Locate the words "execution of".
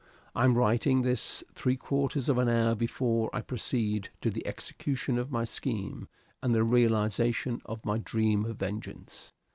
4.47-5.29